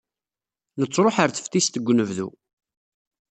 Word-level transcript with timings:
Nettruḥ 0.79 1.15
ɣer 1.17 1.29
teftist 1.31 1.73
deg 1.75 1.89
unebdu. 1.91 2.29